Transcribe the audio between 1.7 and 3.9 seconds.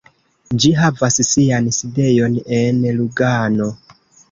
sidejon en Lugano.